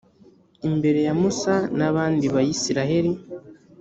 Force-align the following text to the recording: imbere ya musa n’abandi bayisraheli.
imbere 0.67 0.99
ya 1.07 1.13
musa 1.19 1.55
n’abandi 1.77 2.25
bayisraheli. 2.33 3.11